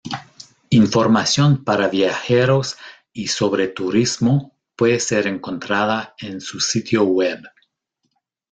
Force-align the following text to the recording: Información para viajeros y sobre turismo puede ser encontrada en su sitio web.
Información 0.71 1.63
para 1.63 1.87
viajeros 1.87 2.75
y 3.13 3.27
sobre 3.27 3.67
turismo 3.67 4.57
puede 4.75 4.99
ser 4.99 5.27
encontrada 5.27 6.15
en 6.17 6.41
su 6.41 6.59
sitio 6.59 7.03
web. 7.03 7.43